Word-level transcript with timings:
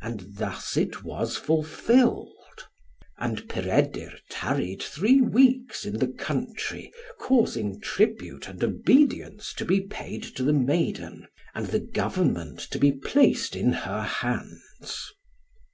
And 0.00 0.38
thus 0.38 0.78
it 0.78 1.04
was 1.04 1.36
fulfilled. 1.36 2.68
And 3.18 3.50
Peredur 3.50 4.14
tarried 4.30 4.82
three 4.82 5.20
weeks 5.20 5.84
in 5.84 5.98
the 5.98 6.08
country, 6.08 6.90
causing 7.18 7.78
tribute 7.78 8.48
and 8.48 8.64
obedience 8.64 9.52
to 9.58 9.66
be 9.66 9.82
paid 9.82 10.22
to 10.36 10.42
the 10.42 10.54
maiden, 10.54 11.26
and 11.54 11.66
the 11.66 11.80
government 11.80 12.60
to 12.70 12.78
be 12.78 12.92
placed 12.92 13.54
in 13.54 13.74
her 13.84 14.00
hands. 14.00 15.12